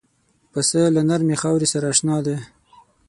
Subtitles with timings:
[0.51, 2.37] پسه له نرمې خاورې سره اشنا دی.